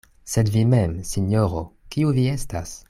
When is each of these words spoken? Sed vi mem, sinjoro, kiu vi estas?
Sed 0.35 0.47
vi 0.55 0.63
mem, 0.71 0.95
sinjoro, 1.11 1.63
kiu 1.97 2.19
vi 2.19 2.29
estas? 2.39 2.75